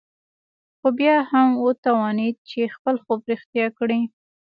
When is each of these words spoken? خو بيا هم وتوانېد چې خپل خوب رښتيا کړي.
خو 0.77 0.87
بيا 0.99 1.15
هم 1.31 1.47
وتوانېد 1.63 2.35
چې 2.49 2.71
خپل 2.75 2.95
خوب 3.03 3.19
رښتيا 3.31 3.67
کړي. 3.77 4.01